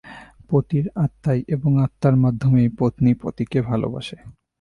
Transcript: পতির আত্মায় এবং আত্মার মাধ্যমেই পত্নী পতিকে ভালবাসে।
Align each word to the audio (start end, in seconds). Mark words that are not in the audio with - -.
পতির 0.49 0.85
আত্মায় 0.95 1.41
এবং 1.47 1.71
আত্মার 1.83 2.15
মাধ্যমেই 2.15 2.69
পত্নী 2.79 3.11
পতিকে 3.21 3.59
ভালবাসে। 3.61 4.17